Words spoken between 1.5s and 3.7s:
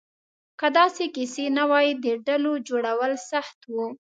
نه وې، د ډلو جوړول سخت